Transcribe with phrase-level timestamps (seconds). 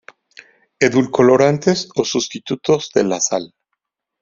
[0.79, 3.53] Edulcorantes o sustitutos de la sal.